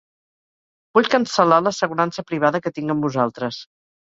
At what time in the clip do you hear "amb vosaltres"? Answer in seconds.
2.95-3.63